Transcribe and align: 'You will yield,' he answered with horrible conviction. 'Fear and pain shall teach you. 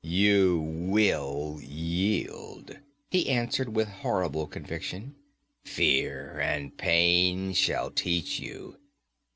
'You 0.03 0.59
will 0.59 1.59
yield,' 1.61 2.79
he 3.11 3.29
answered 3.29 3.75
with 3.75 3.87
horrible 3.87 4.47
conviction. 4.47 5.13
'Fear 5.63 6.39
and 6.39 6.75
pain 6.75 7.53
shall 7.53 7.91
teach 7.91 8.39
you. 8.39 8.79